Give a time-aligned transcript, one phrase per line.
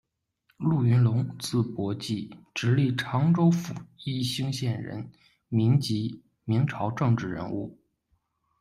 [0.57, 5.11] 路云龙，字伯际，直隶常州府宜兴县人，
[5.47, 7.77] 民籍，明朝政治人物。